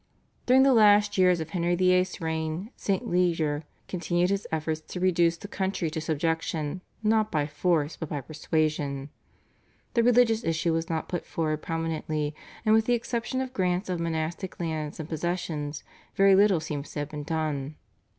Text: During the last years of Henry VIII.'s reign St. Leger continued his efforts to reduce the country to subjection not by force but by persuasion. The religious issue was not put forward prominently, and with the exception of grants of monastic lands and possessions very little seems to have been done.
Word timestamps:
During 0.47 0.63
the 0.63 0.73
last 0.73 1.15
years 1.19 1.39
of 1.39 1.51
Henry 1.51 1.75
VIII.'s 1.75 2.19
reign 2.19 2.71
St. 2.75 3.07
Leger 3.07 3.65
continued 3.87 4.31
his 4.31 4.47
efforts 4.51 4.81
to 4.81 4.99
reduce 4.99 5.37
the 5.37 5.47
country 5.47 5.91
to 5.91 6.01
subjection 6.01 6.81
not 7.03 7.31
by 7.31 7.45
force 7.45 7.97
but 7.97 8.09
by 8.09 8.19
persuasion. 8.21 9.11
The 9.93 10.01
religious 10.01 10.43
issue 10.43 10.73
was 10.73 10.89
not 10.89 11.07
put 11.07 11.23
forward 11.23 11.61
prominently, 11.61 12.33
and 12.65 12.73
with 12.73 12.87
the 12.87 12.95
exception 12.95 13.41
of 13.41 13.53
grants 13.53 13.89
of 13.89 13.99
monastic 13.99 14.59
lands 14.59 14.99
and 14.99 15.07
possessions 15.07 15.83
very 16.15 16.33
little 16.33 16.59
seems 16.59 16.91
to 16.93 16.99
have 17.01 17.09
been 17.09 17.21
done. 17.21 17.75